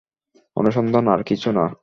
অনুসন্ধান 0.55 1.05
আর 1.07 1.23
কিছু 1.23 1.49
না। 1.51 1.65